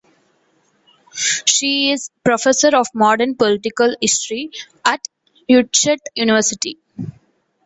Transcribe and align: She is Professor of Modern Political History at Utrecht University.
She 1.13 1.91
is 1.91 2.09
Professor 2.25 2.75
of 2.75 2.87
Modern 2.95 3.35
Political 3.35 3.97
History 4.01 4.49
at 4.83 5.07
Utrecht 5.47 6.09
University. 6.15 6.79